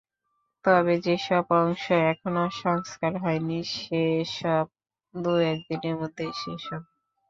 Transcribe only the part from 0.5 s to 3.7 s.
তবে যেসব অংশ এখনো সংস্কার হয়নি,